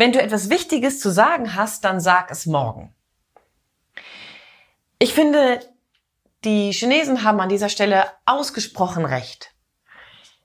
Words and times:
wenn 0.00 0.12
du 0.12 0.22
etwas 0.22 0.48
Wichtiges 0.48 0.98
zu 0.98 1.10
sagen 1.10 1.54
hast, 1.54 1.84
dann 1.84 2.00
sag 2.00 2.30
es 2.30 2.46
morgen. 2.46 2.94
Ich 4.98 5.12
finde, 5.12 5.60
die 6.42 6.72
Chinesen 6.72 7.22
haben 7.22 7.38
an 7.38 7.50
dieser 7.50 7.68
Stelle 7.68 8.06
ausgesprochen 8.24 9.04
recht. 9.04 9.54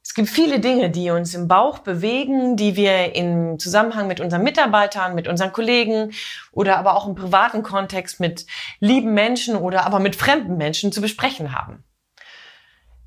Es 0.04 0.14
gibt 0.14 0.28
viele 0.28 0.60
Dinge, 0.60 0.90
die 0.90 1.10
uns 1.10 1.34
im 1.34 1.48
Bauch 1.48 1.80
bewegen, 1.80 2.58
die 2.58 2.76
wir 2.76 3.16
im 3.16 3.58
Zusammenhang 3.58 4.08
mit 4.08 4.20
unseren 4.20 4.44
Mitarbeitern, 4.44 5.16
mit 5.16 5.30
unseren 5.30 5.54
Kollegen 5.54 6.12
oder 6.52 6.78
aber 6.78 6.98
auch 6.98 7.08
im 7.08 7.16
privaten 7.16 7.64
Kontext 7.64 8.20
mit 8.20 8.46
lieben 8.82 9.14
Menschen 9.14 9.56
oder 9.56 9.86
aber 9.86 10.00
mit 10.00 10.18
fremden 10.18 10.58
Menschen 10.58 10.92
zu 10.92 11.00
besprechen 11.00 11.58
haben. 11.58 11.86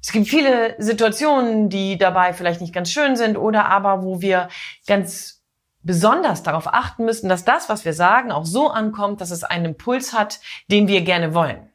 Es 0.01 0.13
gibt 0.13 0.27
viele 0.27 0.77
Situationen, 0.79 1.69
die 1.69 1.99
dabei 1.99 2.33
vielleicht 2.33 2.63
nicht 2.63 2.73
ganz 2.73 2.91
schön 2.91 3.17
sind 3.17 3.37
oder 3.37 3.67
aber 3.67 4.03
wo 4.03 4.23
wir 4.23 4.49
ganz 4.87 5.38
besonders 5.83 6.43
darauf 6.43 6.67
achten 6.67 7.05
müssen, 7.05 7.29
dass 7.29 7.45
das, 7.45 7.69
was 7.69 7.85
wir 7.85 7.93
sagen, 7.93 8.33
auch 8.33 8.45
so 8.45 8.69
ankommt, 8.69 9.21
dass 9.21 9.31
es 9.31 9.45
einen 9.45 9.67
Impuls 9.67 10.13
hat, 10.13 10.41
den 10.71 10.89
wir 10.89 11.03
gerne 11.03 11.35
wollen. 11.35 11.71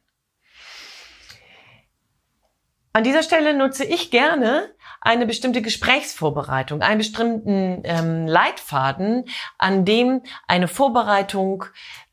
An 2.95 3.03
dieser 3.03 3.23
Stelle 3.23 3.55
nutze 3.55 3.85
ich 3.85 4.11
gerne 4.11 4.69
eine 5.01 5.25
bestimmte 5.25 5.61
Gesprächsvorbereitung, 5.63 6.81
einen 6.81 6.99
bestimmten 6.99 7.81
ähm, 7.85 8.27
Leitfaden, 8.27 9.25
an 9.57 9.83
dem 9.83 10.21
eine 10.47 10.67
Vorbereitung 10.67 11.65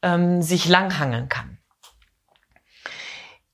ähm, 0.02 0.40
sich 0.40 0.66
langhangeln 0.66 1.28
kann. 1.28 1.58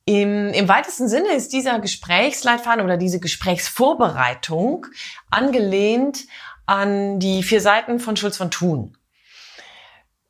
Im, 0.04 0.50
Im 0.52 0.68
weitesten 0.68 1.08
Sinne 1.08 1.32
ist 1.32 1.52
dieser 1.52 1.80
Gesprächsleitfaden 1.80 2.84
oder 2.84 2.96
diese 2.96 3.18
Gesprächsvorbereitung 3.18 4.86
angelehnt 5.28 6.26
an 6.66 7.18
die 7.18 7.42
vier 7.42 7.60
Seiten 7.60 7.98
von 7.98 8.16
Schulz 8.16 8.36
von 8.36 8.50
Thun. 8.50 8.96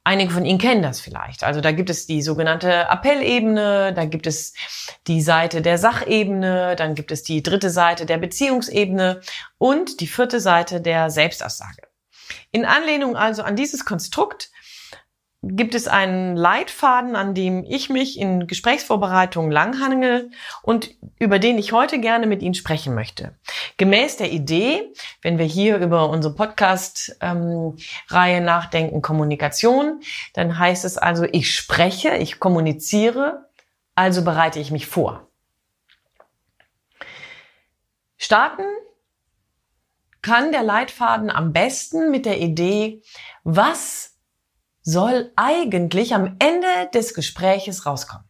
Einige 0.05 0.31
von 0.31 0.45
Ihnen 0.45 0.61
kennen 0.61 0.83
das 0.83 1.01
vielleicht. 1.01 1.43
Also 1.43 1.61
da 1.61 1.73
gibt 1.73 1.91
es 1.91 2.07
die 2.07 2.23
sogenannte 2.23 2.89
Appellebene, 2.89 3.93
da 3.93 4.05
gibt 4.05 4.29
es 4.29 4.55
die 5.09 5.21
Seite 5.21 5.63
der 5.63 5.79
Sachebene, 5.79 6.77
dann 6.77 6.95
gibt 6.95 7.11
es 7.11 7.25
die 7.25 7.43
dritte 7.43 7.71
Seite 7.71 8.07
der 8.07 8.19
Beziehungsebene 8.19 9.21
und 9.59 10.01
die 10.01 10.07
vierte 10.07 10.39
Seite 10.39 10.81
der 10.81 11.11
Selbstaussage. 11.11 11.83
In 12.53 12.65
Anlehnung 12.65 13.17
also 13.17 13.43
an 13.43 13.57
dieses 13.57 13.85
Konstrukt 13.85 14.51
gibt 15.49 15.75
es 15.75 15.89
einen 15.89 16.37
Leitfaden, 16.37 17.17
an 17.17 17.35
dem 17.35 17.65
ich 17.65 17.91
mich 17.91 18.19
in 18.19 18.47
Gesprächsvorbereitungen 18.47 19.51
langhangel 19.51 20.31
und 20.63 20.91
über 21.19 21.39
den 21.39 21.59
ich 21.59 21.73
heute 21.73 22.01
gerne 22.01 22.27
mit 22.27 22.43
Ihnen 22.43 22.55
sprechen 22.55 22.95
möchte. 22.95 23.37
Gemäß 23.77 24.17
der 24.17 24.33
Idee, 24.33 24.93
wenn 25.23 25.39
wir 25.39 25.45
hier 25.45 25.79
über 25.79 26.11
unsere 26.11 26.35
Podcast-Reihe 26.35 28.39
ähm, 28.39 28.45
nachdenken, 28.45 29.03
Kommunikation, 29.03 30.01
dann 30.35 30.59
heißt 30.59 30.85
es 30.85 30.99
also, 30.99 31.25
ich 31.25 31.55
spreche, 31.55 32.17
ich 32.17 32.41
kommuniziere, 32.41 33.49
also 33.95 34.25
bereite 34.25 34.61
ich 34.61 34.71
mich 34.71 34.87
vor. 34.87 35.29
Starten 38.17 38.65
kann 40.23 40.51
der 40.51 40.65
Leitfaden 40.65 41.31
am 41.31 41.53
besten 41.53 42.11
mit 42.11 42.27
der 42.27 42.41
Idee, 42.41 43.03
was 43.45 44.16
soll 44.87 45.33
eigentlich 45.35 46.15
am 46.15 46.37
Ende 46.39 46.69
des 46.95 47.13
Gespräches 47.13 47.87
rauskommen. 47.87 48.25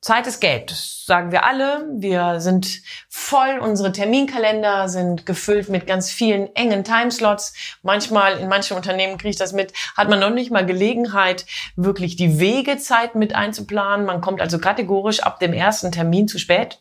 Zeit 0.00 0.26
ist 0.26 0.40
Geld, 0.40 0.70
das 0.70 1.04
sagen 1.04 1.30
wir 1.30 1.44
alle. 1.44 1.86
Wir 1.98 2.40
sind 2.40 2.80
voll, 3.10 3.58
unsere 3.58 3.92
Terminkalender 3.92 4.88
sind 4.88 5.26
gefüllt 5.26 5.68
mit 5.68 5.86
ganz 5.86 6.10
vielen 6.10 6.56
engen 6.56 6.84
Timeslots. 6.84 7.52
Manchmal, 7.82 8.38
in 8.38 8.48
manchen 8.48 8.78
Unternehmen 8.78 9.18
kriege 9.18 9.28
ich 9.28 9.36
das 9.36 9.52
mit, 9.52 9.74
hat 9.98 10.08
man 10.08 10.18
noch 10.18 10.30
nicht 10.30 10.50
mal 10.50 10.64
Gelegenheit, 10.64 11.44
wirklich 11.76 12.16
die 12.16 12.40
Wegezeit 12.40 13.14
mit 13.14 13.34
einzuplanen. 13.34 14.06
Man 14.06 14.22
kommt 14.22 14.40
also 14.40 14.58
kategorisch 14.58 15.20
ab 15.20 15.38
dem 15.38 15.52
ersten 15.52 15.92
Termin 15.92 16.26
zu 16.26 16.38
spät, 16.38 16.80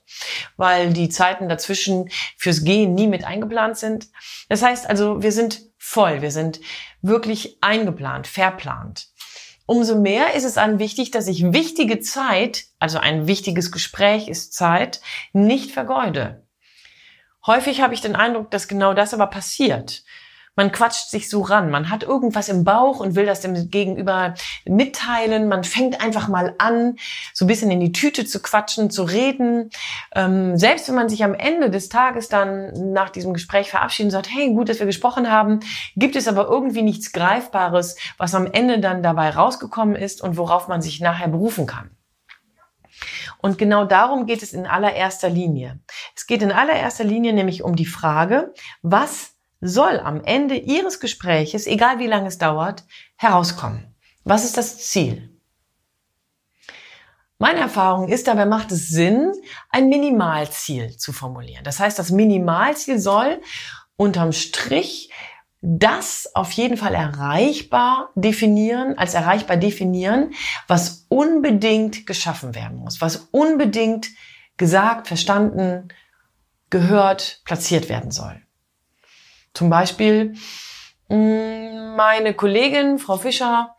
weil 0.55 0.93
die 0.93 1.09
Zeiten 1.09 1.49
dazwischen 1.49 2.09
fürs 2.37 2.63
Gehen 2.63 2.95
nie 2.95 3.07
mit 3.07 3.25
eingeplant 3.25 3.77
sind. 3.77 4.07
Das 4.47 4.61
heißt 4.61 4.89
also, 4.89 5.21
wir 5.21 5.33
sind 5.33 5.59
voll, 5.77 6.21
wir 6.21 6.31
sind 6.31 6.61
wirklich 7.01 7.57
eingeplant, 7.61 8.27
verplant. 8.27 9.07
Umso 9.65 9.99
mehr 9.99 10.33
ist 10.33 10.45
es 10.45 10.55
dann 10.55 10.79
wichtig, 10.79 11.11
dass 11.11 11.27
ich 11.27 11.53
wichtige 11.53 11.99
Zeit, 11.99 12.65
also 12.79 12.97
ein 12.97 13.27
wichtiges 13.27 13.71
Gespräch 13.71 14.27
ist 14.27 14.53
Zeit, 14.53 14.99
nicht 15.31 15.71
vergeude. 15.71 16.47
Häufig 17.45 17.81
habe 17.81 17.93
ich 17.93 18.01
den 18.01 18.15
Eindruck, 18.15 18.51
dass 18.51 18.67
genau 18.67 18.93
das 18.93 19.13
aber 19.13 19.27
passiert 19.27 20.03
man 20.59 20.73
quatscht 20.73 21.09
sich 21.09 21.29
so 21.29 21.41
ran, 21.41 21.69
man 21.69 21.89
hat 21.89 22.03
irgendwas 22.03 22.49
im 22.49 22.65
Bauch 22.65 22.99
und 22.99 23.15
will 23.15 23.25
das 23.25 23.39
dem 23.39 23.69
Gegenüber 23.71 24.33
mitteilen, 24.65 25.47
man 25.47 25.63
fängt 25.63 26.01
einfach 26.03 26.27
mal 26.27 26.53
an, 26.57 26.97
so 27.33 27.45
ein 27.45 27.47
bisschen 27.47 27.71
in 27.71 27.79
die 27.79 27.93
Tüte 27.93 28.25
zu 28.25 28.41
quatschen, 28.41 28.91
zu 28.91 29.03
reden. 29.03 29.69
Ähm, 30.13 30.57
selbst 30.57 30.89
wenn 30.89 30.95
man 30.95 31.07
sich 31.07 31.23
am 31.23 31.33
Ende 31.33 31.69
des 31.69 31.87
Tages 31.87 32.27
dann 32.27 32.91
nach 32.91 33.09
diesem 33.09 33.33
Gespräch 33.33 33.69
verabschiedet 33.69 34.07
und 34.07 34.11
sagt, 34.11 34.35
hey, 34.35 34.53
gut, 34.53 34.67
dass 34.67 34.79
wir 34.79 34.85
gesprochen 34.85 35.31
haben, 35.31 35.61
gibt 35.95 36.17
es 36.17 36.27
aber 36.27 36.49
irgendwie 36.49 36.81
nichts 36.81 37.13
Greifbares, 37.13 37.95
was 38.17 38.35
am 38.35 38.45
Ende 38.45 38.81
dann 38.81 39.01
dabei 39.01 39.29
rausgekommen 39.29 39.95
ist 39.95 40.21
und 40.21 40.35
worauf 40.35 40.67
man 40.67 40.81
sich 40.81 40.99
nachher 40.99 41.29
berufen 41.29 41.67
kann. 41.67 41.91
Und 43.41 43.57
genau 43.57 43.85
darum 43.85 44.25
geht 44.25 44.43
es 44.43 44.51
in 44.51 44.65
allererster 44.65 45.29
Linie. 45.29 45.79
Es 46.17 46.27
geht 46.27 46.41
in 46.41 46.51
allererster 46.51 47.05
Linie 47.05 47.31
nämlich 47.31 47.63
um 47.63 47.77
die 47.77 47.85
Frage, 47.85 48.53
was 48.81 49.38
soll 49.61 49.99
am 49.99 50.23
Ende 50.23 50.55
Ihres 50.55 50.99
Gespräches, 50.99 51.67
egal 51.67 51.99
wie 51.99 52.07
lange 52.07 52.27
es 52.27 52.37
dauert, 52.37 52.83
herauskommen. 53.17 53.95
Was 54.23 54.45
ist 54.45 54.57
das 54.57 54.77
Ziel? 54.77 55.29
Meine 57.37 57.59
Erfahrung 57.59 58.09
ist, 58.09 58.27
dabei 58.27 58.45
macht 58.45 58.71
es 58.71 58.89
Sinn, 58.89 59.31
ein 59.69 59.87
Minimalziel 59.87 60.97
zu 60.97 61.13
formulieren. 61.13 61.63
Das 61.63 61.79
heißt, 61.79 61.97
das 61.97 62.11
Minimalziel 62.11 62.99
soll 62.99 63.41
unterm 63.95 64.33
Strich 64.33 65.09
das 65.61 66.29
auf 66.35 66.51
jeden 66.53 66.77
Fall 66.77 66.93
erreichbar 66.93 68.11
definieren, 68.15 68.97
als 68.97 69.13
erreichbar 69.13 69.57
definieren, 69.57 70.33
was 70.67 71.05
unbedingt 71.09 72.05
geschaffen 72.05 72.55
werden 72.55 72.77
muss, 72.77 73.01
was 73.01 73.27
unbedingt 73.31 74.07
gesagt, 74.55 75.07
verstanden, 75.07 75.89
gehört, 76.69 77.41
platziert 77.43 77.89
werden 77.89 78.11
soll. 78.11 78.41
Zum 79.53 79.69
Beispiel 79.69 80.35
mm, 81.09 81.95
meine 81.95 82.33
Kollegin, 82.33 82.99
Frau 82.99 83.17
Fischer, 83.17 83.75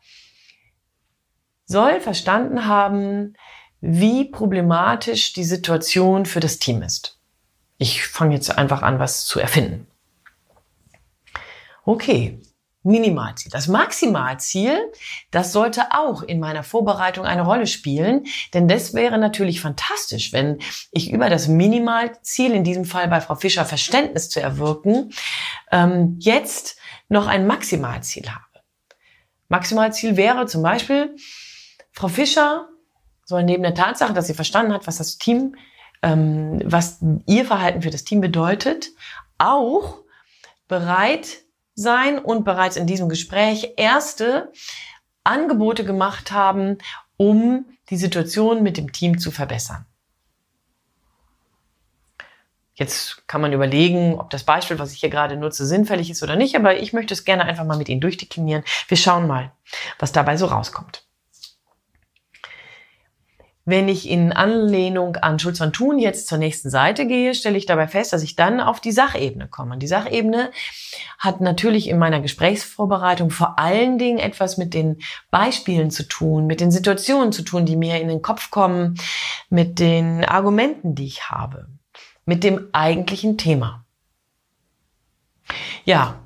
soll 1.67 2.01
verstanden 2.01 2.67
haben, 2.67 3.35
wie 3.81 4.25
problematisch 4.25 5.33
die 5.33 5.45
Situation 5.45 6.27
für 6.27 6.41
das 6.41 6.59
Team 6.59 6.83
ist. 6.83 7.19
Ich 7.79 8.07
fange 8.07 8.35
jetzt 8.35 8.57
einfach 8.59 8.83
an, 8.83 8.99
was 8.99 9.25
zu 9.25 9.41
erfinden. 9.41 9.87
Okay, 11.85 12.39
Minimalziel. 12.83 13.51
Das 13.51 13.69
Maximalziel, 13.69 14.91
das 15.31 15.53
sollte 15.53 15.93
auch 15.93 16.23
in 16.23 16.41
meiner 16.41 16.63
Vorbereitung 16.63 17.27
eine 17.27 17.43
Rolle 17.43 17.67
spielen, 17.67 18.25
denn 18.55 18.69
das 18.69 18.95
wäre 18.95 19.19
natürlich 19.19 19.61
fantastisch, 19.61 20.33
wenn 20.33 20.59
ich 20.91 21.13
über 21.13 21.29
das 21.29 21.47
Minimalziel, 21.47 22.53
in 22.53 22.65
diesem 22.65 22.87
Fall 22.87 23.09
bei 23.09 23.21
Frau 23.21 23.35
Fischer 23.35 23.67
Verständnis 23.67 24.31
zu 24.31 24.41
erwirken, 24.41 25.13
ähm, 25.71 26.17
jetzt 26.21 26.79
noch 27.09 27.27
ein 27.27 27.47
Maximalziel 27.47 28.31
habe. 28.31 28.45
Maximalziel 29.49 30.17
wäre 30.17 30.47
zum 30.47 30.63
Beispiel, 30.63 31.17
Frau 31.93 32.09
Fischer 32.09 32.69
soll 33.27 33.43
neben 33.45 33.63
der 33.63 33.75
Tatsache, 33.75 34.15
dass 34.15 34.27
sie 34.27 34.35
verstanden 34.35 34.73
hat, 34.73 34.87
was 34.87 34.99
das 34.99 35.19
Team, 35.19 35.57
ähm, 36.03 36.61
was 36.65 36.99
ihr 37.27 37.45
Verhalten 37.45 37.83
für 37.83 37.91
das 37.91 38.05
Team 38.05 38.21
bedeutet, 38.21 38.89
auch 39.39 39.99
bereit 40.67 41.43
sein 41.81 42.19
und 42.19 42.45
bereits 42.45 42.77
in 42.77 42.87
diesem 42.87 43.09
Gespräch 43.09 43.75
erste 43.77 44.53
Angebote 45.25 45.85
gemacht 45.85 46.33
haben, 46.33 46.79
um 47.17 47.67
die 47.91 47.97
Situation 47.97 48.63
mit 48.63 48.77
dem 48.77 48.93
Team 48.93 49.19
zu 49.19 49.31
verbessern. 49.31 49.87
Jetzt 52.75 53.29
kann 53.29 53.43
man 53.43 53.53
überlegen, 53.53 54.19
ob 54.19 54.31
das 54.31 54.45
Beispiel, 54.45 54.79
was 54.79 54.93
ich 54.93 55.01
hier 55.01 55.11
gerade 55.11 55.37
nutze, 55.37 55.67
sinnfällig 55.67 56.11
ist 56.11 56.23
oder 56.23 56.37
nicht, 56.37 56.57
aber 56.57 56.79
ich 56.79 56.95
möchte 56.95 57.13
es 57.13 57.27
gerne 57.27 57.45
einfach 57.45 57.65
mal 57.65 57.77
mit 57.77 57.91
Ihnen 57.91 58.01
durchdeklinieren. 58.01 58.65
Wir 58.89 58.97
schauen 58.97 59.27
mal, 59.27 59.53
was 59.99 60.13
dabei 60.13 60.39
so 60.39 60.47
rauskommt. 60.47 61.05
Wenn 63.67 63.89
ich 63.89 64.09
in 64.09 64.33
Anlehnung 64.33 65.17
an 65.17 65.39
Schulz 65.39 65.59
von 65.59 65.73
Thun 65.73 65.99
jetzt 65.99 66.27
zur 66.27 66.39
nächsten 66.39 66.71
Seite 66.71 67.07
gehe, 67.07 67.35
stelle 67.35 67.59
ich 67.59 67.67
dabei 67.67 67.87
fest, 67.87 68.13
dass 68.13 68.23
ich 68.23 68.35
dann 68.35 68.59
auf 68.59 68.81
die 68.81 68.91
Sachebene 68.91 69.49
komme. 69.49 69.75
Und 69.75 69.81
die 69.81 69.87
Sachebene 69.87 70.51
hat 71.19 71.41
natürlich 71.41 71.89
in 71.89 71.99
meiner 71.99 72.21
Gesprächsvorbereitung 72.21 73.31
vor 73.31 73.59
allen 73.59 73.99
Dingen 73.99 74.19
etwas 74.19 74.57
mit 74.57 74.73
den 74.73 75.01
Beispielen 75.31 75.91
zu 75.91 76.05
tun, 76.05 76.47
mit 76.47 76.61
den 76.61 76.71
Situationen 76.71 77.33
zu 77.33 77.43
tun, 77.43 77.67
die 77.67 77.77
mir 77.77 78.01
in 78.01 78.09
den 78.09 78.23
Kopf 78.23 78.51
kommen, 78.51 78.99
mit 79.51 79.79
den 79.79 80.25
Argumenten, 80.25 80.95
die 80.95 81.07
ich 81.07 81.29
habe, 81.29 81.69
mit 82.25 82.45
dem 82.45 82.69
eigentlichen 82.73 83.37
Thema. 83.37 83.85
Ja, 85.85 86.19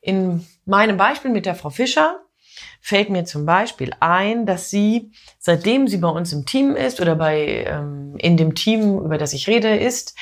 in 0.00 0.46
meinem 0.64 0.96
Beispiel 0.96 1.30
mit 1.30 1.46
der 1.46 1.54
Frau 1.54 1.70
Fischer 1.70 2.25
fällt 2.86 3.10
mir 3.10 3.24
zum 3.24 3.46
Beispiel 3.46 3.90
ein, 3.98 4.46
dass 4.46 4.70
sie, 4.70 5.10
seitdem 5.40 5.88
sie 5.88 5.96
bei 5.96 6.08
uns 6.08 6.32
im 6.32 6.46
Team 6.46 6.76
ist 6.76 7.00
oder 7.00 7.16
bei 7.16 7.64
ähm, 7.66 8.14
in 8.18 8.36
dem 8.36 8.54
Team, 8.54 9.00
über 9.00 9.18
das 9.18 9.32
ich 9.32 9.48
rede, 9.48 9.74
ist, 9.74 10.14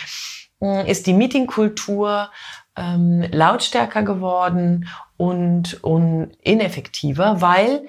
äh, 0.63 0.91
ist 0.91 1.07
die 1.07 1.13
Meetingkultur 1.13 2.31
ähm, 2.75 3.23
lautstärker 3.31 4.03
geworden 4.03 4.89
und, 5.19 5.85
und 5.85 6.31
ineffektiver, 6.41 7.43
weil 7.43 7.87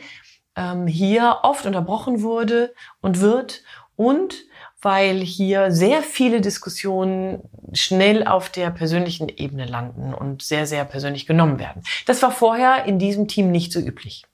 ähm, 0.57 0.87
hier 0.87 1.37
oft 1.43 1.65
unterbrochen 1.65 2.21
wurde 2.21 2.73
und 2.99 3.21
wird 3.21 3.63
und 3.95 4.35
weil 4.81 5.21
hier 5.21 5.71
sehr 5.71 6.01
viele 6.03 6.41
Diskussionen 6.41 7.43
schnell 7.71 8.27
auf 8.27 8.49
der 8.49 8.71
persönlichen 8.71 9.29
Ebene 9.29 9.67
landen 9.67 10.13
und 10.13 10.41
sehr, 10.41 10.65
sehr 10.65 10.83
persönlich 10.83 11.25
genommen 11.25 11.59
werden. 11.59 11.81
Das 12.07 12.21
war 12.21 12.31
vorher 12.31 12.83
in 12.83 12.99
diesem 12.99 13.29
Team 13.29 13.51
nicht 13.51 13.71
so 13.71 13.79
üblich. 13.79 14.25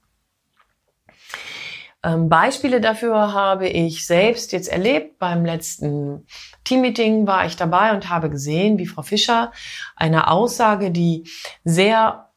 Ähm, 2.03 2.29
Beispiele 2.29 2.81
dafür 2.81 3.33
habe 3.33 3.67
ich 3.67 4.05
selbst 4.05 4.51
jetzt 4.51 4.69
erlebt. 4.69 5.19
Beim 5.19 5.45
letzten 5.45 6.25
Teammeeting 6.63 7.27
war 7.27 7.45
ich 7.45 7.55
dabei 7.55 7.93
und 7.93 8.09
habe 8.09 8.29
gesehen, 8.29 8.77
wie 8.77 8.87
Frau 8.87 9.03
Fischer 9.03 9.51
eine 9.95 10.29
Aussage, 10.29 10.91
die 10.91 11.29
sehr 11.63 12.29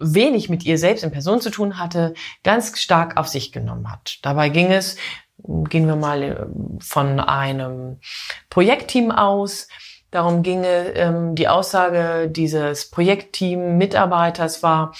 wenig 0.00 0.48
mit 0.48 0.64
ihr 0.64 0.76
selbst 0.76 1.04
in 1.04 1.12
Person 1.12 1.40
zu 1.40 1.50
tun 1.50 1.78
hatte, 1.78 2.14
ganz 2.42 2.78
stark 2.80 3.16
auf 3.16 3.28
sich 3.28 3.52
genommen 3.52 3.90
hat. 3.90 4.18
Dabei 4.22 4.48
ging 4.48 4.72
es, 4.72 4.96
gehen 5.38 5.86
wir 5.86 5.96
mal 5.96 6.22
äh, 6.22 6.46
von 6.80 7.20
einem 7.20 8.00
Projektteam 8.50 9.12
aus, 9.12 9.68
Darum 10.12 10.42
ginge 10.42 10.92
ähm, 10.94 11.34
die 11.34 11.48
Aussage 11.48 12.28
dieses 12.28 12.90
Projektteam-Mitarbeiters 12.90 14.62
war, 14.62 14.92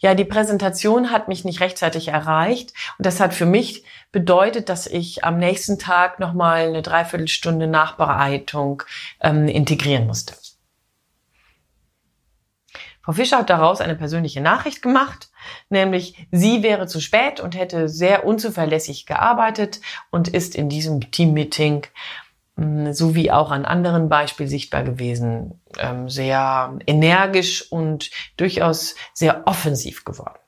ja, 0.00 0.14
die 0.14 0.24
Präsentation 0.24 1.10
hat 1.10 1.28
mich 1.28 1.44
nicht 1.44 1.60
rechtzeitig 1.60 2.08
erreicht 2.08 2.72
und 2.98 3.06
das 3.06 3.20
hat 3.20 3.34
für 3.34 3.46
mich 3.46 3.84
bedeutet, 4.12 4.68
dass 4.68 4.86
ich 4.86 5.24
am 5.24 5.38
nächsten 5.38 5.78
Tag 5.78 6.18
nochmal 6.18 6.68
eine 6.68 6.82
Dreiviertelstunde 6.82 7.66
Nachbereitung 7.66 8.82
ähm, 9.20 9.46
integrieren 9.46 10.06
musste. 10.06 10.34
Frau 13.02 13.12
Fischer 13.12 13.38
hat 13.38 13.50
daraus 13.50 13.80
eine 13.80 13.94
persönliche 13.94 14.40
Nachricht 14.40 14.82
gemacht, 14.82 15.30
nämlich 15.68 16.28
sie 16.30 16.62
wäre 16.62 16.86
zu 16.86 17.00
spät 17.00 17.40
und 17.40 17.56
hätte 17.56 17.88
sehr 17.88 18.24
unzuverlässig 18.24 19.06
gearbeitet 19.06 19.80
und 20.10 20.28
ist 20.28 20.54
in 20.54 20.68
diesem 20.68 21.10
Teammeeting 21.10 21.86
Mm, 21.86 22.29
so 22.92 23.14
wie 23.14 23.30
auch 23.30 23.50
an 23.50 23.64
anderen 23.64 24.08
Beispielen 24.08 24.48
sichtbar 24.48 24.84
gewesen, 24.84 25.60
ähm, 25.78 26.08
sehr 26.08 26.78
energisch 26.86 27.70
und 27.72 28.10
durchaus 28.36 28.94
sehr 29.14 29.46
offensiv 29.46 30.04
geworden. 30.04 30.38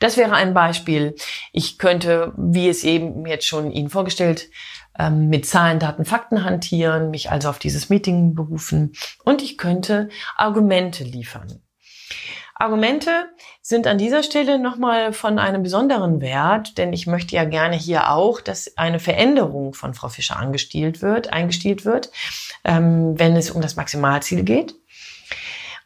Das 0.00 0.16
wäre 0.16 0.32
ein 0.32 0.52
Beispiel. 0.52 1.14
Ich 1.52 1.78
könnte, 1.78 2.32
wie 2.36 2.68
es 2.68 2.82
eben 2.82 3.24
jetzt 3.24 3.46
schon 3.46 3.70
Ihnen 3.70 3.88
vorgestellt, 3.88 4.50
ähm, 4.98 5.28
mit 5.28 5.46
Zahlen, 5.46 5.78
Daten, 5.78 6.04
Fakten 6.04 6.44
hantieren, 6.44 7.10
mich 7.10 7.30
also 7.30 7.48
auf 7.48 7.60
dieses 7.60 7.88
Meeting 7.88 8.34
berufen 8.34 8.94
und 9.24 9.42
ich 9.42 9.56
könnte 9.58 10.08
Argumente 10.36 11.04
liefern. 11.04 11.61
Argumente 12.54 13.10
sind 13.60 13.86
an 13.86 13.98
dieser 13.98 14.22
Stelle 14.22 14.58
nochmal 14.58 15.12
von 15.12 15.38
einem 15.38 15.62
besonderen 15.62 16.20
Wert, 16.20 16.78
denn 16.78 16.92
ich 16.92 17.06
möchte 17.06 17.34
ja 17.34 17.44
gerne 17.44 17.76
hier 17.76 18.10
auch, 18.10 18.40
dass 18.40 18.76
eine 18.76 19.00
Veränderung 19.00 19.74
von 19.74 19.94
Frau 19.94 20.08
Fischer 20.08 20.36
angestielt 20.38 21.02
wird, 21.02 21.32
eingestielt 21.32 21.84
wird, 21.84 22.10
ähm, 22.64 23.18
wenn 23.18 23.36
es 23.36 23.50
um 23.50 23.62
das 23.62 23.76
Maximalziel 23.76 24.44
geht. 24.44 24.74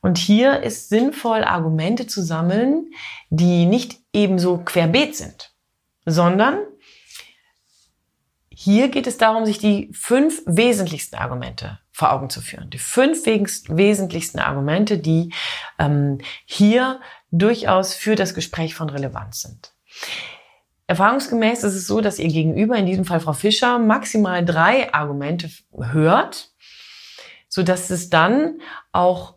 Und 0.02 0.18
hier 0.18 0.62
ist 0.62 0.88
sinnvoll, 0.88 1.44
Argumente 1.44 2.06
zu 2.06 2.22
sammeln, 2.22 2.90
die 3.30 3.66
nicht 3.66 3.98
ebenso 4.12 4.58
querbeet 4.58 5.16
sind, 5.16 5.54
sondern 6.04 6.58
hier 8.48 8.88
geht 8.88 9.06
es 9.06 9.18
darum, 9.18 9.46
sich 9.46 9.58
die 9.58 9.90
fünf 9.92 10.42
wesentlichsten 10.46 11.16
Argumente 11.16 11.78
vor 11.96 12.12
Augen 12.12 12.28
zu 12.28 12.43
führen. 12.43 12.69
Die 12.69 12.78
fünf 12.78 13.25
wesentlichsten 13.25 14.38
Argumente, 14.38 14.98
die 14.98 15.32
ähm, 15.78 16.19
hier 16.44 17.00
durchaus 17.31 17.94
für 17.94 18.16
das 18.16 18.34
Gespräch 18.34 18.75
von 18.75 18.90
Relevanz 18.90 19.40
sind. 19.40 19.72
Erfahrungsgemäß 20.88 21.64
ist 21.64 21.75
es 21.75 21.87
so, 21.87 22.02
dass 22.02 22.19
ihr 22.19 22.28
Gegenüber, 22.28 22.76
in 22.76 22.84
diesem 22.84 23.06
Fall 23.06 23.20
Frau 23.20 23.32
Fischer, 23.32 23.78
maximal 23.78 24.44
drei 24.44 24.93
Argumente 24.93 25.48
hört, 25.72 26.50
so 27.48 27.62
dass 27.62 27.88
es 27.88 28.10
dann 28.10 28.60
auch 28.92 29.37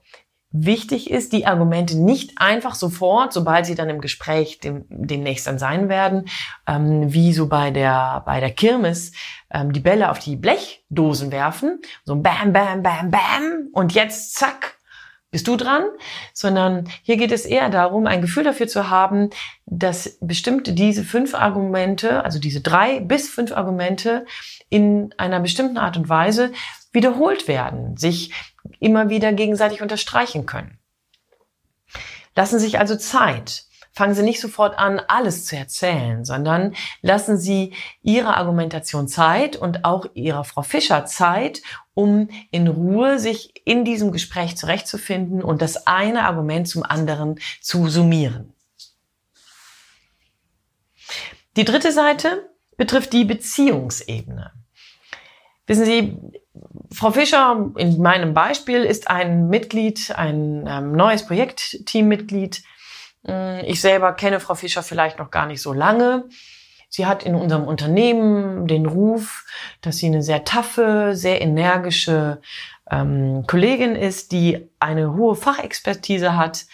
wichtig 0.52 1.12
ist, 1.12 1.32
die 1.32 1.46
Argumente 1.46 1.98
nicht 1.98 2.34
einfach 2.38 2.74
sofort, 2.74 3.34
sobald 3.34 3.66
sie 3.66 3.76
dann 3.76 3.90
im 3.90 4.02
Gespräch 4.02 4.60
dem, 4.60 4.86
demnächst 4.90 5.46
dann 5.46 5.60
sein 5.60 5.90
werden, 5.90 6.28
ähm, 6.68 7.14
wie 7.14 7.34
so 7.34 7.48
bei 7.48 7.70
der, 7.72 8.24
bei 8.26 8.40
der 8.40 8.52
Kirmes, 8.52 9.12
ähm, 9.52 9.72
die 9.74 9.80
Bälle 9.80 10.10
auf 10.10 10.20
die 10.20 10.36
Blechdosen 10.36 11.32
werfen, 11.32 11.80
so 12.04 12.16
bam, 12.16 12.52
bam, 12.52 12.82
bam, 12.82 13.12
bam, 13.12 13.68
und 13.74 13.94
jetzt 13.94 14.36
zack, 14.36 14.80
bist 15.32 15.48
du 15.48 15.56
dran, 15.58 15.84
sondern 16.34 16.90
hier 17.04 17.18
geht 17.18 17.32
es 17.32 17.46
eher 17.46 17.70
darum, 17.70 18.08
ein 18.08 18.22
Gefühl 18.22 18.44
dafür 18.44 18.68
zu 18.68 18.90
haben, 18.90 19.30
dass 19.68 20.18
bestimmte 20.22 20.74
diese 20.74 21.04
fünf 21.04 21.36
Argumente, 21.36 22.24
also 22.24 22.40
diese 22.40 22.62
drei 22.62 23.00
bis 23.00 23.30
fünf 23.30 23.52
Argumente 23.52 24.26
in 24.70 25.14
einer 25.18 25.40
bestimmten 25.40 25.78
Art 25.78 25.98
und 25.98 26.10
Weise 26.10 26.52
wiederholt 26.92 27.48
werden, 27.48 27.98
sich 27.98 28.34
immer 28.80 29.10
wieder 29.10 29.34
gegenseitig 29.34 29.82
unterstreichen 29.82 30.46
können. 30.46 30.80
Lassen 32.36 32.60
Sie 32.60 32.66
sich 32.66 32.80
also 32.80 32.96
Zeit. 32.96 33.66
Fangen 33.92 34.14
Sie 34.14 34.24
nicht 34.24 34.40
sofort 34.40 34.78
an, 34.78 35.02
alles 35.08 35.46
zu 35.46 35.58
erzählen, 35.58 36.24
sondern 36.24 36.76
lassen 37.02 37.38
Sie 37.38 37.74
Ihrer 38.02 38.38
Argumentation 38.38 39.08
Zeit 39.08 39.56
und 39.58 39.84
auch 39.84 40.06
Ihrer 40.14 40.44
Frau 40.44 40.62
Fischer 40.62 41.06
Zeit, 41.06 41.62
um 41.96 42.30
in 42.52 42.68
Ruhe 42.68 43.20
sich 43.20 43.52
in 43.66 43.84
diesem 43.84 44.12
Gespräch 44.12 44.56
zurechtzufinden 44.56 45.44
und 45.44 45.62
das 45.62 45.88
eine 45.88 46.24
Argument 46.26 46.68
zum 46.68 46.84
anderen 46.84 47.40
zu 47.62 47.90
summieren. 47.90 48.54
Die 51.58 51.66
dritte 51.66 51.92
Seite 51.92 52.50
betrifft 52.78 53.12
die 53.12 53.26
Beziehungsebene. 53.26 54.54
Wissen 55.68 55.86
Sie, 55.86 56.18
Frau 56.92 57.12
Fischer 57.12 57.72
in 57.78 58.02
meinem 58.02 58.34
Beispiel 58.34 58.84
ist 58.84 59.10
ein 59.10 59.50
Mitglied, 59.50 60.12
ein 60.16 60.66
ähm, 60.68 60.94
neues 60.94 61.26
Projektteammitglied. 61.26 62.64
Mm, 63.24 63.60
ich 63.66 63.82
selber 63.82 64.14
kenne 64.14 64.40
Frau 64.40 64.56
Fischer 64.56 64.84
vielleicht 64.84 65.20
noch 65.20 65.32
gar 65.32 65.46
nicht 65.46 65.62
so 65.62 65.74
lange. 65.74 66.26
Sie 66.90 67.06
hat 67.06 67.24
in 67.24 67.36
unserem 67.36 67.66
Unternehmen 67.66 68.68
den 68.68 68.88
Ruf, 68.88 69.46
dass 69.82 69.98
sie 69.98 70.08
eine 70.08 70.24
sehr 70.24 70.44
taffe, 70.44 71.12
sehr 71.14 71.40
energische 71.42 72.42
ähm, 72.90 73.46
Kollegin 73.46 73.96
ist, 73.96 74.32
die 74.32 74.68
eine 74.80 75.14
hohe 75.14 75.36
Fachexpertise 75.36 76.36
hat 76.36 76.66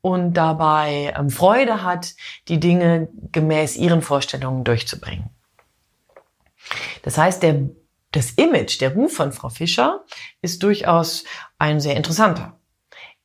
und 0.00 0.34
dabei 0.34 1.12
ähm, 1.18 1.28
Freude 1.28 1.82
hat, 1.82 2.14
die 2.46 2.60
Dinge 2.60 3.08
gemäß 3.32 3.76
ihren 3.76 4.00
Vorstellungen 4.00 4.62
durchzubringen. 4.62 5.30
Das 7.02 7.18
heißt, 7.18 7.42
der 7.42 7.68
das 8.12 8.30
Image, 8.32 8.80
der 8.80 8.94
Ruf 8.94 9.14
von 9.14 9.32
Frau 9.32 9.48
Fischer 9.48 10.04
ist 10.40 10.62
durchaus 10.62 11.24
ein 11.58 11.80
sehr 11.80 11.96
interessanter. 11.96 12.58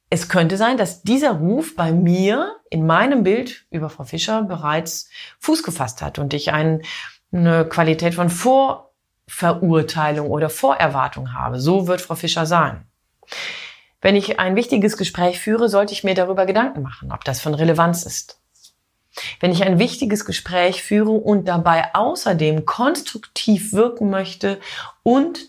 Es 0.10 0.30
könnte 0.30 0.58
sein, 0.58 0.78
dass 0.78 1.02
dieser 1.02 1.32
Ruf 1.32 1.76
bei 1.76 1.92
mir 1.92 2.58
in 2.70 2.86
meinem 2.86 3.24
Bild 3.24 3.66
über 3.72 3.90
Frau 3.90 4.04
Fischer 4.04 4.44
bereits 4.44 5.10
Fuß 5.40 5.64
gefasst 5.64 6.02
hat 6.02 6.20
und 6.20 6.34
ich 6.34 6.52
ein, 6.52 6.84
eine 7.32 7.68
Qualität 7.68 8.14
von 8.14 8.30
Vorverurteilung 8.30 10.30
oder 10.30 10.50
Vorerwartung 10.50 11.34
habe. 11.34 11.60
So 11.60 11.88
wird 11.88 12.02
Frau 12.02 12.16
Fischer 12.16 12.46
sein. 12.46 12.86
Wenn 14.02 14.16
ich 14.16 14.38
ein 14.38 14.56
wichtiges 14.56 14.98
Gespräch 14.98 15.40
führe, 15.40 15.70
sollte 15.70 15.94
ich 15.94 16.04
mir 16.04 16.14
darüber 16.14 16.46
Gedanken 16.46 16.82
machen, 16.82 17.12
ob 17.12 17.24
das 17.24 17.40
von 17.40 17.54
Relevanz 17.54 18.06
ist. 18.06 18.43
Wenn 19.40 19.52
ich 19.52 19.64
ein 19.64 19.80
wichtiges 19.80 20.26
Gespräch 20.26 20.84
führe 20.84 21.12
und 21.12 21.48
dabei 21.48 21.94
außerdem 21.94 22.66
konstruktiv 22.66 23.74
wirken 23.74 24.10
möchte 24.10 24.60
und 25.04 25.40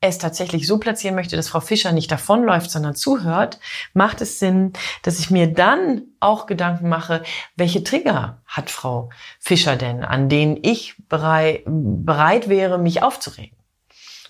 es 0.00 0.18
tatsächlich 0.18 0.66
so 0.66 0.78
platzieren 0.78 1.14
möchte, 1.14 1.36
dass 1.36 1.48
Frau 1.48 1.60
Fischer 1.60 1.92
nicht 1.92 2.10
davonläuft, 2.10 2.70
sondern 2.70 2.94
zuhört, 2.94 3.58
macht 3.94 4.20
es 4.20 4.38
Sinn, 4.38 4.72
dass 5.02 5.18
ich 5.18 5.30
mir 5.30 5.52
dann 5.52 6.02
auch 6.20 6.46
Gedanken 6.46 6.88
mache, 6.88 7.22
welche 7.56 7.82
Trigger 7.82 8.42
hat 8.46 8.70
Frau 8.70 9.10
Fischer 9.40 9.76
denn, 9.76 10.04
an 10.04 10.28
denen 10.28 10.58
ich 10.62 10.94
bereit, 11.08 11.62
bereit 11.66 12.48
wäre, 12.48 12.78
mich 12.78 13.02
aufzuregen. 13.02 13.56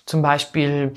Zum 0.05 0.21
Beispiel 0.21 0.93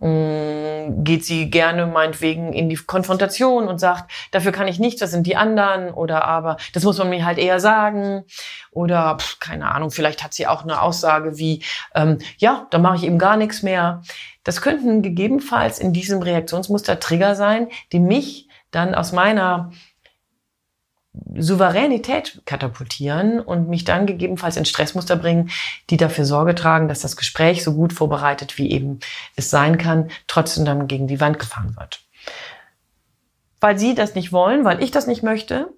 geht 0.00 1.26
sie 1.26 1.50
gerne 1.50 1.86
meinetwegen 1.86 2.54
in 2.54 2.70
die 2.70 2.76
Konfrontation 2.76 3.68
und 3.68 3.78
sagt, 3.78 4.10
dafür 4.30 4.50
kann 4.50 4.66
ich 4.66 4.78
nichts, 4.78 5.00
das 5.00 5.10
sind 5.10 5.26
die 5.26 5.36
anderen 5.36 5.92
oder 5.92 6.24
aber 6.24 6.56
das 6.72 6.84
muss 6.84 6.96
man 6.98 7.10
mir 7.10 7.24
halt 7.24 7.36
eher 7.36 7.60
sagen 7.60 8.24
oder 8.70 9.18
pff, 9.18 9.38
keine 9.40 9.70
Ahnung, 9.72 9.90
vielleicht 9.90 10.24
hat 10.24 10.32
sie 10.32 10.46
auch 10.46 10.62
eine 10.62 10.80
Aussage 10.80 11.36
wie, 11.36 11.62
ähm, 11.94 12.18
ja, 12.38 12.66
da 12.70 12.78
mache 12.78 12.96
ich 12.96 13.04
eben 13.04 13.18
gar 13.18 13.36
nichts 13.36 13.62
mehr. 13.62 14.02
Das 14.42 14.62
könnten 14.62 15.02
gegebenenfalls 15.02 15.78
in 15.78 15.92
diesem 15.92 16.22
Reaktionsmuster 16.22 16.98
Trigger 16.98 17.34
sein, 17.34 17.68
die 17.92 18.00
mich 18.00 18.48
dann 18.70 18.94
aus 18.94 19.12
meiner 19.12 19.70
Souveränität 21.36 22.42
katapultieren 22.44 23.40
und 23.40 23.68
mich 23.68 23.84
dann 23.84 24.06
gegebenenfalls 24.06 24.56
in 24.56 24.64
Stressmuster 24.64 25.16
bringen, 25.16 25.50
die 25.90 25.96
dafür 25.96 26.24
Sorge 26.24 26.54
tragen, 26.54 26.86
dass 26.86 27.00
das 27.00 27.16
Gespräch 27.16 27.64
so 27.64 27.74
gut 27.74 27.92
vorbereitet, 27.92 28.58
wie 28.58 28.70
eben 28.70 29.00
es 29.34 29.50
sein 29.50 29.76
kann, 29.76 30.10
trotzdem 30.28 30.64
dann 30.64 30.86
gegen 30.86 31.08
die 31.08 31.20
Wand 31.20 31.38
gefahren 31.38 31.76
wird. 31.76 32.00
Weil 33.60 33.78
Sie 33.78 33.94
das 33.94 34.14
nicht 34.14 34.32
wollen, 34.32 34.64
weil 34.64 34.82
ich 34.82 34.92
das 34.92 35.06
nicht 35.06 35.22
möchte, 35.22 35.68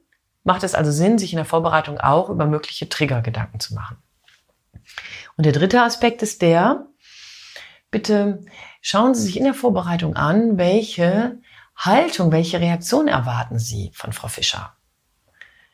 macht 0.45 0.65
es 0.65 0.75
also 0.75 0.93
Sinn, 0.93 1.19
sich 1.19 1.33
in 1.33 1.39
der 1.39 1.47
Vorbereitung 1.47 1.99
auch 1.99 2.29
über 2.29 2.47
mögliche 2.47 2.89
Trigger 2.89 3.23
Gedanken 3.23 3.59
zu 3.59 3.75
machen. 3.75 3.97
Und 5.37 5.47
der 5.47 5.53
dritte 5.53 5.81
Aspekt 5.83 6.23
ist 6.23 6.43
der, 6.43 6.87
bitte 7.91 8.45
schauen 8.83 9.15
Sie 9.15 9.23
sich 9.23 9.37
in 9.39 9.45
der 9.45 9.55
Vorbereitung 9.55 10.15
an, 10.15 10.59
welche 10.59 11.41
Haltung, 11.75 12.33
welche 12.33 12.61
Reaktion 12.61 13.09
erwarten 13.09 13.59
Sie 13.59 13.91
von 13.95 14.13
Frau 14.13 14.29
Fischer. 14.29 14.77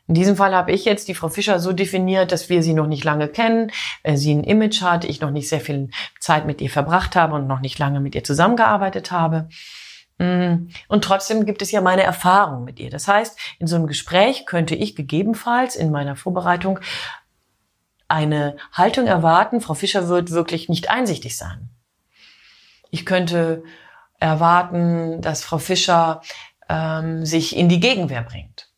In 0.09 0.15
diesem 0.15 0.35
Fall 0.35 0.55
habe 0.55 0.71
ich 0.71 0.85
jetzt 0.85 1.07
die 1.07 1.13
Frau 1.13 1.29
Fischer 1.29 1.59
so 1.59 1.71
definiert, 1.71 2.31
dass 2.31 2.49
wir 2.49 2.63
sie 2.63 2.73
noch 2.73 2.87
nicht 2.87 3.03
lange 3.03 3.27
kennen, 3.27 3.71
äh, 4.01 4.17
sie 4.17 4.33
ein 4.33 4.43
Image 4.43 4.81
hat, 4.81 5.05
ich 5.05 5.21
noch 5.21 5.29
nicht 5.29 5.47
sehr 5.47 5.61
viel 5.61 5.91
Zeit 6.19 6.47
mit 6.47 6.61
ihr 6.61 6.71
verbracht 6.71 7.15
habe 7.15 7.35
und 7.35 7.45
noch 7.45 7.59
nicht 7.59 7.77
lange 7.77 7.99
mit 7.99 8.15
ihr 8.15 8.23
zusammengearbeitet 8.23 9.11
habe. 9.11 9.49
Mm, 10.17 10.69
und 10.87 11.03
trotzdem 11.03 11.45
gibt 11.45 11.61
es 11.61 11.69
ja 11.69 11.81
meine 11.81 12.01
Erfahrung 12.01 12.63
mit 12.63 12.79
ihr. 12.79 12.89
Das 12.89 13.07
heißt, 13.07 13.37
in 13.59 13.67
so 13.67 13.75
einem 13.75 13.85
Gespräch 13.85 14.47
könnte 14.47 14.73
ich 14.73 14.95
gegebenenfalls 14.95 15.75
in 15.75 15.91
meiner 15.91 16.15
Vorbereitung 16.15 16.79
eine 18.07 18.57
Haltung 18.73 19.05
erwarten, 19.05 19.61
Frau 19.61 19.75
Fischer 19.75 20.07
wird 20.07 20.31
wirklich 20.31 20.69
nicht 20.69 20.89
einsichtig 20.89 21.37
sein. 21.37 21.69
Ich 22.89 23.05
könnte 23.05 23.61
erwarten, 24.19 25.21
dass 25.21 25.43
Frau 25.43 25.59
Fischer 25.59 26.21
ähm, 26.67 27.27
sich 27.27 27.55
in 27.55 27.69
die 27.69 27.79
Gegenwehr 27.79 28.23
bringt 28.23 28.68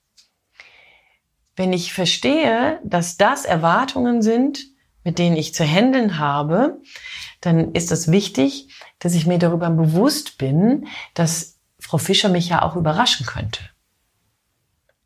wenn 1.55 1.74
ich 1.74 1.93
verstehe, 1.93 2.79
dass 2.84 3.17
das 3.17 3.46
Erwartungen 3.46 4.22
sind, 4.22 4.65
mit 5.03 5.20
denen 5.20 5.36
ich 5.36 5.53
zu 5.53 5.65
handeln 5.65 6.17
habe, 6.20 6.79
dann 7.41 7.74
ist 7.74 7.91
es 7.91 8.12
wichtig, 8.12 8.70
dass 9.00 9.15
ich 9.15 9.25
mir 9.25 9.39
darüber 9.39 9.70
bewusst 9.70 10.38
bin, 10.38 10.88
dass 11.13 11.58
Frau 11.79 11.98
Fischer 11.98 12.29
mich 12.29 12.50
ja 12.50 12.62
auch 12.62 12.75
überraschen 12.75 13.25
könnte. 13.25 13.62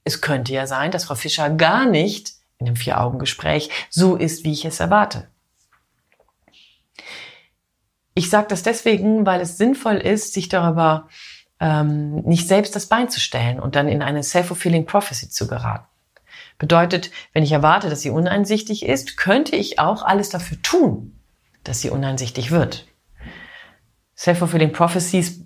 Es 0.03 0.21
könnte 0.21 0.53
ja 0.53 0.67
sein, 0.67 0.91
dass 0.91 1.05
Frau 1.05 1.15
Fischer 1.15 1.49
gar 1.49 1.85
nicht 1.85 2.33
in 2.57 2.65
dem 2.65 2.75
Vier-Augen-Gespräch 2.75 3.69
so 3.89 4.15
ist, 4.15 4.43
wie 4.43 4.51
ich 4.51 4.65
es 4.65 4.79
erwarte. 4.79 5.27
Ich 8.13 8.29
sage 8.29 8.47
das 8.47 8.63
deswegen, 8.63 9.25
weil 9.25 9.41
es 9.41 9.57
sinnvoll 9.57 9.95
ist, 9.95 10.33
sich 10.33 10.47
darüber 10.47 11.09
ähm, 11.59 12.21
nicht 12.21 12.47
selbst 12.47 12.75
das 12.75 12.85
Bein 12.85 13.09
zu 13.09 13.19
stellen 13.19 13.59
und 13.59 13.75
dann 13.75 13.87
in 13.87 14.01
eine 14.01 14.23
self-fulfilling 14.23 14.85
prophecy 14.85 15.29
zu 15.29 15.47
geraten. 15.47 15.87
Bedeutet, 16.57 17.11
wenn 17.33 17.43
ich 17.43 17.51
erwarte, 17.51 17.89
dass 17.89 18.01
sie 18.01 18.09
uneinsichtig 18.09 18.85
ist, 18.85 19.17
könnte 19.17 19.55
ich 19.55 19.79
auch 19.79 20.03
alles 20.03 20.29
dafür 20.29 20.61
tun, 20.61 21.19
dass 21.63 21.81
sie 21.81 21.89
uneinsichtig 21.89 22.51
wird. 22.51 22.87
Self-fulfilling 24.17 24.71
prophecies 24.71 25.41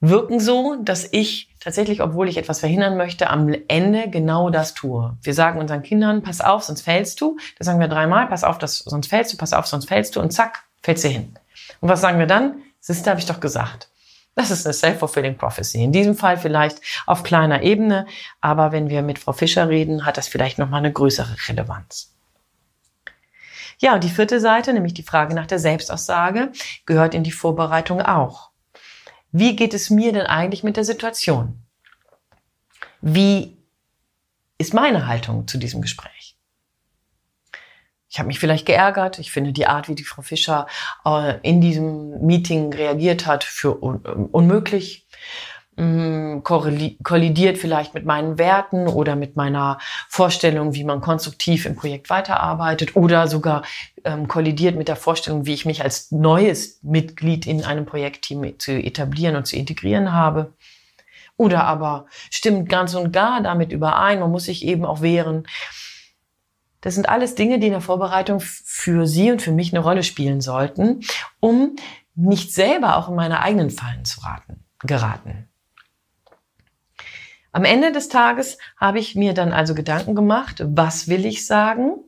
wirken 0.00 0.40
so, 0.40 0.76
dass 0.82 1.08
ich 1.12 1.48
tatsächlich, 1.60 2.02
obwohl 2.02 2.28
ich 2.28 2.36
etwas 2.36 2.60
verhindern 2.60 2.96
möchte, 2.96 3.30
am 3.30 3.54
Ende 3.68 4.10
genau 4.10 4.50
das 4.50 4.74
tue. 4.74 5.16
Wir 5.22 5.34
sagen 5.34 5.60
unseren 5.60 5.82
Kindern, 5.82 6.22
pass 6.22 6.40
auf, 6.40 6.64
sonst 6.64 6.82
fällst 6.82 7.20
du. 7.20 7.36
Das 7.58 7.66
sagen 7.66 7.80
wir 7.80 7.88
dreimal, 7.88 8.26
pass 8.26 8.44
auf, 8.44 8.58
das, 8.58 8.78
sonst 8.78 9.06
fällst 9.08 9.32
du, 9.32 9.36
pass 9.36 9.52
auf, 9.52 9.66
sonst 9.66 9.88
fällst 9.88 10.16
du 10.16 10.20
und 10.20 10.32
zack, 10.32 10.64
fällst 10.82 11.04
du 11.04 11.08
hin. 11.08 11.34
Und 11.80 11.88
was 11.88 12.00
sagen 12.00 12.18
wir 12.18 12.26
dann? 12.26 12.62
Sister, 12.80 13.12
habe 13.12 13.20
ich 13.20 13.26
doch 13.26 13.38
gesagt. 13.38 13.91
Das 14.34 14.50
ist 14.50 14.66
eine 14.66 14.72
self-fulfilling 14.72 15.36
prophecy. 15.36 15.82
In 15.82 15.92
diesem 15.92 16.14
Fall 16.14 16.38
vielleicht 16.38 16.80
auf 17.06 17.22
kleiner 17.22 17.62
Ebene, 17.62 18.06
aber 18.40 18.72
wenn 18.72 18.88
wir 18.88 19.02
mit 19.02 19.18
Frau 19.18 19.32
Fischer 19.32 19.68
reden, 19.68 20.06
hat 20.06 20.16
das 20.16 20.28
vielleicht 20.28 20.58
nochmal 20.58 20.78
eine 20.78 20.92
größere 20.92 21.36
Relevanz. 21.48 22.14
Ja, 23.78 23.94
und 23.94 24.04
die 24.04 24.10
vierte 24.10 24.40
Seite, 24.40 24.72
nämlich 24.72 24.94
die 24.94 25.02
Frage 25.02 25.34
nach 25.34 25.46
der 25.46 25.58
Selbstaussage, 25.58 26.52
gehört 26.86 27.14
in 27.14 27.24
die 27.24 27.32
Vorbereitung 27.32 28.00
auch. 28.00 28.50
Wie 29.32 29.56
geht 29.56 29.74
es 29.74 29.90
mir 29.90 30.12
denn 30.12 30.26
eigentlich 30.26 30.62
mit 30.62 30.76
der 30.76 30.84
Situation? 30.84 31.62
Wie 33.00 33.58
ist 34.56 34.72
meine 34.72 35.06
Haltung 35.08 35.48
zu 35.48 35.58
diesem 35.58 35.82
Gespräch? 35.82 36.31
Ich 38.12 38.18
habe 38.18 38.26
mich 38.26 38.38
vielleicht 38.38 38.66
geärgert. 38.66 39.18
Ich 39.18 39.32
finde 39.32 39.52
die 39.52 39.66
Art, 39.66 39.88
wie 39.88 39.94
die 39.94 40.04
Frau 40.04 40.20
Fischer 40.20 40.66
äh, 41.06 41.38
in 41.40 41.62
diesem 41.62 42.20
Meeting 42.20 42.70
reagiert 42.70 43.26
hat, 43.26 43.42
für 43.42 43.82
un 43.82 44.04
ähm, 44.06 44.26
unmöglich. 44.26 45.06
Ähm, 45.78 46.42
kollidiert 46.42 47.56
vielleicht 47.56 47.94
mit 47.94 48.04
meinen 48.04 48.36
Werten 48.36 48.86
oder 48.86 49.16
mit 49.16 49.36
meiner 49.36 49.78
Vorstellung, 50.10 50.74
wie 50.74 50.84
man 50.84 51.00
konstruktiv 51.00 51.64
im 51.64 51.74
Projekt 51.74 52.10
weiterarbeitet 52.10 52.96
oder 52.96 53.28
sogar 53.28 53.62
ähm, 54.04 54.28
kollidiert 54.28 54.76
mit 54.76 54.88
der 54.88 54.96
Vorstellung, 54.96 55.46
wie 55.46 55.54
ich 55.54 55.64
mich 55.64 55.82
als 55.82 56.10
neues 56.10 56.80
Mitglied 56.82 57.46
in 57.46 57.64
einem 57.64 57.86
Projektteam 57.86 58.58
zu 58.58 58.72
etablieren 58.72 59.36
und 59.36 59.46
zu 59.46 59.56
integrieren 59.56 60.12
habe. 60.12 60.52
Oder 61.38 61.64
aber 61.64 62.04
stimmt 62.30 62.68
ganz 62.68 62.94
und 62.94 63.10
gar 63.10 63.42
damit 63.42 63.72
überein, 63.72 64.20
man 64.20 64.30
muss 64.30 64.44
sich 64.44 64.66
eben 64.66 64.84
auch 64.84 65.00
wehren. 65.00 65.46
Das 66.82 66.94
sind 66.96 67.08
alles 67.08 67.36
Dinge, 67.36 67.58
die 67.58 67.68
in 67.68 67.72
der 67.72 67.80
Vorbereitung 67.80 68.40
für 68.40 69.06
Sie 69.06 69.30
und 69.30 69.40
für 69.40 69.52
mich 69.52 69.72
eine 69.72 69.82
Rolle 69.82 70.02
spielen 70.02 70.40
sollten, 70.40 71.00
um 71.40 71.76
nicht 72.14 72.52
selber 72.52 72.96
auch 72.96 73.08
in 73.08 73.14
meine 73.14 73.40
eigenen 73.40 73.70
Fallen 73.70 74.04
zu 74.04 74.20
raten, 74.20 74.64
geraten. 74.80 75.48
Am 77.52 77.64
Ende 77.64 77.92
des 77.92 78.08
Tages 78.08 78.58
habe 78.76 78.98
ich 78.98 79.14
mir 79.14 79.32
dann 79.32 79.52
also 79.52 79.74
Gedanken 79.74 80.14
gemacht, 80.14 80.62
was 80.66 81.06
will 81.06 81.24
ich 81.24 81.46
sagen? 81.46 81.98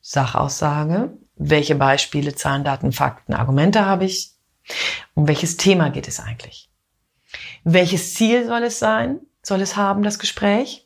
Sachaussage. 0.00 1.16
Welche 1.36 1.74
Beispiele, 1.74 2.34
Zahlen, 2.34 2.64
Daten, 2.64 2.92
Fakten, 2.92 3.34
Argumente 3.34 3.84
habe 3.84 4.04
ich? 4.04 4.32
Um 5.14 5.28
welches 5.28 5.56
Thema 5.58 5.90
geht 5.90 6.08
es 6.08 6.20
eigentlich? 6.20 6.70
Welches 7.64 8.14
Ziel 8.14 8.46
soll 8.46 8.62
es 8.62 8.78
sein? 8.78 9.20
Soll 9.42 9.60
es 9.60 9.76
haben, 9.76 10.02
das 10.04 10.18
Gespräch? 10.18 10.83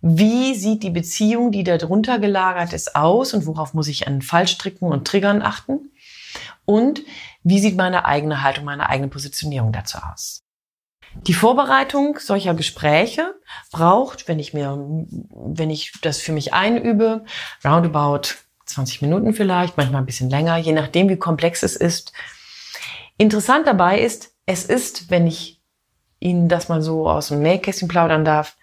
Wie 0.00 0.54
sieht 0.54 0.82
die 0.82 0.90
Beziehung, 0.90 1.52
die 1.52 1.64
darunter 1.64 2.18
gelagert 2.18 2.72
ist, 2.72 2.96
aus 2.96 3.34
und 3.34 3.46
worauf 3.46 3.74
muss 3.74 3.88
ich 3.88 4.06
an 4.06 4.22
Fallstricken 4.22 4.88
und 4.88 5.06
Triggern 5.06 5.42
achten? 5.42 5.90
Und 6.64 7.02
wie 7.42 7.60
sieht 7.60 7.76
meine 7.76 8.04
eigene 8.04 8.42
Haltung, 8.42 8.64
meine 8.64 8.88
eigene 8.88 9.08
Positionierung 9.08 9.72
dazu 9.72 9.98
aus? 9.98 10.42
Die 11.26 11.34
Vorbereitung 11.34 12.18
solcher 12.20 12.54
Gespräche 12.54 13.34
braucht, 13.72 14.28
wenn 14.28 14.38
ich 14.38 14.54
mir, 14.54 14.78
wenn 15.30 15.70
ich 15.70 15.92
das 16.02 16.18
für 16.18 16.32
mich 16.32 16.54
einübe, 16.54 17.24
roundabout 17.64 18.34
20 18.66 19.02
Minuten 19.02 19.34
vielleicht, 19.34 19.76
manchmal 19.76 20.02
ein 20.02 20.06
bisschen 20.06 20.30
länger, 20.30 20.56
je 20.58 20.72
nachdem, 20.72 21.08
wie 21.08 21.16
komplex 21.16 21.64
es 21.64 21.74
ist. 21.74 22.12
Interessant 23.16 23.66
dabei 23.66 24.00
ist, 24.00 24.32
es 24.46 24.64
ist, 24.64 25.10
wenn 25.10 25.26
ich 25.26 25.60
Ihnen 26.20 26.48
das 26.48 26.68
mal 26.68 26.82
so 26.82 27.08
aus 27.08 27.28
dem 27.28 27.42
Nähkästchen 27.42 27.88
plaudern 27.88 28.24
darf, 28.24 28.56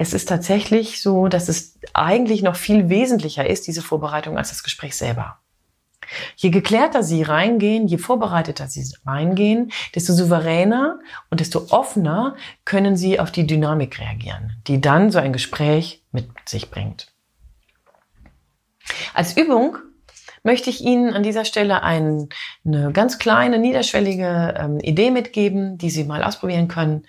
es 0.00 0.14
ist 0.14 0.30
tatsächlich 0.30 1.02
so, 1.02 1.28
dass 1.28 1.50
es 1.50 1.78
eigentlich 1.92 2.40
noch 2.40 2.56
viel 2.56 2.88
wesentlicher 2.88 3.46
ist, 3.46 3.66
diese 3.66 3.82
Vorbereitung, 3.82 4.38
als 4.38 4.48
das 4.48 4.62
Gespräch 4.62 4.96
selber. 4.96 5.40
Je 6.36 6.48
geklärter 6.48 7.02
Sie 7.02 7.22
reingehen, 7.22 7.86
je 7.86 7.98
vorbereiteter 7.98 8.66
Sie 8.66 8.82
reingehen, 9.04 9.72
desto 9.94 10.14
souveräner 10.14 11.00
und 11.28 11.40
desto 11.40 11.66
offener 11.68 12.34
können 12.64 12.96
Sie 12.96 13.20
auf 13.20 13.30
die 13.30 13.46
Dynamik 13.46 14.00
reagieren, 14.00 14.56
die 14.68 14.80
dann 14.80 15.10
so 15.10 15.18
ein 15.18 15.34
Gespräch 15.34 16.02
mit 16.12 16.30
sich 16.48 16.70
bringt. 16.70 17.12
Als 19.12 19.36
Übung 19.36 19.76
möchte 20.42 20.70
ich 20.70 20.80
Ihnen 20.80 21.12
an 21.12 21.22
dieser 21.22 21.44
Stelle 21.44 21.82
ein, 21.82 22.28
eine 22.64 22.92
ganz 22.92 23.18
kleine, 23.18 23.58
niederschwellige 23.58 24.54
ähm, 24.58 24.80
Idee 24.80 25.10
mitgeben, 25.10 25.78
die 25.78 25.90
Sie 25.90 26.04
mal 26.04 26.22
ausprobieren 26.22 26.68
können. 26.68 27.06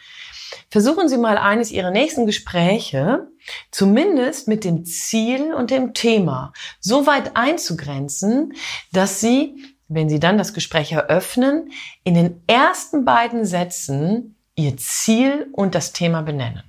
Versuchen 0.69 1.07
Sie 1.07 1.17
mal 1.17 1.37
eines 1.37 1.71
Ihrer 1.71 1.91
nächsten 1.91 2.25
Gespräche 2.25 3.27
zumindest 3.71 4.47
mit 4.47 4.63
dem 4.63 4.85
Ziel 4.85 5.53
und 5.53 5.71
dem 5.71 5.93
Thema 5.93 6.53
so 6.79 7.07
weit 7.07 7.35
einzugrenzen, 7.35 8.53
dass 8.91 9.21
Sie 9.21 9.55
wenn 9.93 10.09
Sie 10.09 10.19
dann 10.19 10.37
das 10.37 10.53
Gespräch 10.53 10.93
eröffnen, 10.93 11.71
in 12.03 12.13
den 12.13 12.41
ersten 12.47 13.03
beiden 13.03 13.45
Sätzen 13.45 14.35
Ihr 14.55 14.77
Ziel 14.77 15.47
und 15.51 15.75
das 15.75 15.91
Thema 15.91 16.21
benennen. 16.21 16.63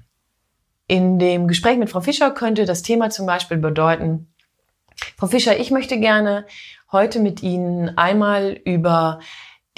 In 0.89 1.19
dem 1.19 1.47
Gespräch 1.47 1.79
mit 1.79 1.91
Frau 1.91 2.01
Fischer 2.01 2.33
könnte 2.33 2.65
das 2.65 2.83
Thema 2.83 3.11
zum 3.11 3.27
Beispiel 3.27 3.59
bedeuten, 3.59 4.32
Frau 5.17 5.27
Fischer, 5.27 5.59
ich 5.59 5.71
möchte 5.71 5.99
gerne 6.01 6.47
heute 6.91 7.21
mit 7.21 7.43
Ihnen 7.43 7.97
einmal 7.97 8.61
über 8.65 9.21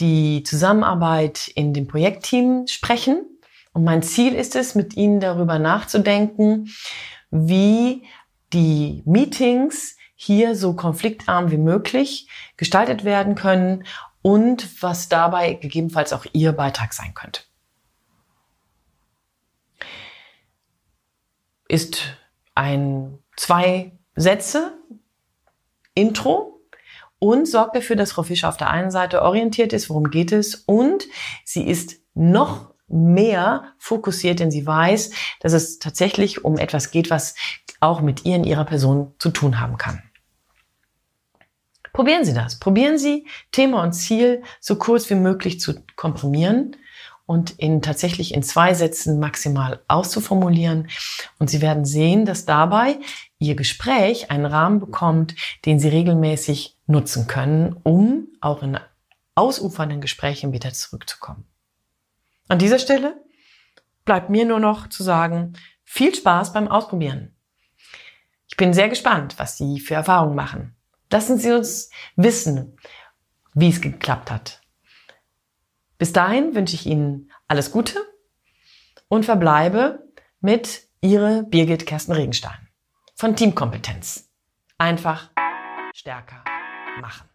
die 0.01 0.43
Zusammenarbeit 0.43 1.49
in 1.49 1.73
dem 1.73 1.87
Projektteam 1.87 2.67
sprechen. 2.67 3.25
Und 3.73 3.85
mein 3.85 4.03
Ziel 4.03 4.35
ist 4.35 4.57
es, 4.57 4.75
mit 4.75 4.97
Ihnen 4.97 5.21
darüber 5.21 5.59
nachzudenken, 5.59 6.71
wie 7.31 8.05
die 8.53 9.03
Meetings 9.05 9.97
hier 10.15 10.55
so 10.55 10.75
konfliktarm 10.75 11.51
wie 11.51 11.59
möglich 11.59 12.29
gestaltet 12.57 13.05
werden 13.05 13.35
können 13.35 13.85
und 14.23 14.83
was 14.83 15.09
dabei 15.09 15.55
gegebenenfalls 15.55 16.13
auch 16.13 16.25
Ihr 16.33 16.53
Beitrag 16.53 16.95
sein 16.95 17.15
könnte. 17.15 17.43
Ist 21.69 22.17
ein 22.55 23.19
zwei 23.37 23.93
Sätze 24.17 24.79
Intro 25.95 26.61
und 27.19 27.47
sorgt 27.49 27.77
dafür, 27.77 27.97
dass 27.97 28.13
Frau 28.13 28.23
Fischer 28.23 28.49
auf 28.49 28.57
der 28.57 28.71
einen 28.71 28.91
Seite 28.91 29.23
orientiert 29.23 29.73
ist, 29.73 29.89
worum 29.89 30.11
geht 30.11 30.33
es 30.33 30.55
und 30.55 31.07
sie 31.45 31.67
ist 31.67 32.01
noch 32.15 32.75
mehr 32.87 33.73
fokussiert, 33.79 34.41
denn 34.41 34.51
sie 34.51 34.67
weiß, 34.67 35.11
dass 35.41 35.53
es 35.53 35.79
tatsächlich 35.79 36.45
um 36.45 36.59
etwas 36.59 36.91
geht, 36.91 37.11
was 37.11 37.35
auch 37.81 38.01
mit 38.01 38.25
ihr 38.25 38.37
in 38.37 38.45
ihrer 38.45 38.65
Person 38.65 39.15
zu 39.19 39.31
tun 39.31 39.61
haben 39.61 39.79
kann. 39.79 40.03
Probieren 41.93 42.25
Sie 42.25 42.35
das. 42.35 42.59
Probieren 42.59 42.99
Sie, 42.99 43.27
Thema 43.53 43.83
und 43.83 43.93
Ziel 43.93 44.43
so 44.61 44.77
kurz 44.77 45.09
wie 45.11 45.15
möglich 45.15 45.61
zu 45.61 45.75
komprimieren 45.95 46.77
und 47.25 47.53
in 47.53 47.83
tatsächlich 47.83 48.35
in 48.35 48.43
zwei 48.43 48.75
Sätzen 48.75 49.21
maximal 49.21 49.81
auszuformulieren. 49.87 50.89
Und 51.39 51.51
Sie 51.51 51.63
werden 51.63 51.85
sehen, 51.85 52.25
dass 52.25 52.47
dabei 52.47 52.99
Ihr 53.45 53.57
Gespräch 53.57 54.31
einen 54.31 54.47
Rahmen 54.47 54.81
bekommt, 54.81 55.35
den 55.65 55.79
Sie 55.79 55.89
regelmäßig 55.89 56.79
nutzen 56.87 57.27
können, 57.27 57.77
um 57.83 58.29
auch 58.41 58.63
in 58.63 58.79
ausufernden 59.35 60.01
Gesprächen 60.01 60.53
wieder 60.53 60.73
zurückzukommen. 60.73 61.45
An 62.49 62.59
dieser 62.59 62.79
Stelle 62.79 63.23
bleibt 64.05 64.31
mir 64.31 64.45
nur 64.45 64.61
noch 64.61 64.89
zu 64.89 65.03
sagen, 65.03 65.55
viel 65.83 66.15
Spaß 66.15 66.53
beim 66.53 66.69
Ausprobieren. 66.69 67.35
Ich 68.49 68.57
bin 68.57 68.73
sehr 68.73 68.89
gespannt, 68.89 69.35
was 69.39 69.57
Sie 69.57 69.81
für 69.81 69.95
Erfahrungen 69.95 70.37
machen. 70.37 70.77
Lassen 71.11 71.39
Sie 71.39 71.53
uns 71.53 71.91
wissen, 72.17 72.77
wie 73.55 73.69
es 73.69 73.81
geklappt 73.81 74.31
hat. 74.31 74.61
Bis 75.99 76.13
dahin 76.13 76.55
wünsche 76.55 76.75
ich 76.75 76.87
Ihnen 76.87 77.31
alles 77.47 77.71
Gute 77.71 77.99
und 79.09 79.25
verbleibe 79.25 80.07
mit 80.41 80.89
Ihre 81.01 81.45
Birgit 81.45 81.87
Kersten 81.87 82.13
Regenstein 82.13 82.64
von 83.15 83.37
Teamkompetenz. 83.37 84.29
Einfach 84.79 85.31
stärker 85.95 86.45
machen. 87.01 87.34